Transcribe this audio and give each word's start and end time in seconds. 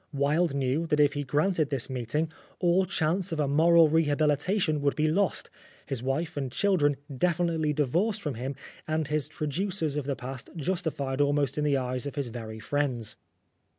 Wilde 0.13 0.55
knew 0.55 0.87
that 0.87 0.99
if 0.99 1.13
he 1.13 1.23
granted 1.23 1.69
this 1.69 1.87
meeting 1.87 2.31
all 2.57 2.85
chance 2.87 3.31
of 3.31 3.39
a 3.39 3.47
moral 3.47 3.87
rehabilitation 3.87 4.81
would 4.81 4.95
be 4.95 5.07
lost, 5.07 5.51
his 5.85 6.01
wife 6.01 6.35
and 6.35 6.51
children 6.51 6.97
definitely 7.15 7.71
divorced 7.71 8.19
from 8.23 8.33
him, 8.33 8.55
and 8.87 9.09
his 9.09 9.27
traducers 9.27 9.97
of 9.97 10.05
the 10.05 10.15
past 10.15 10.49
justified 10.55 11.21
almost 11.21 11.55
in 11.55 11.63
the 11.63 11.77
eyes 11.77 12.07
of 12.07 12.15
his 12.15 12.29
very 12.29 12.57
friends. 12.59 13.15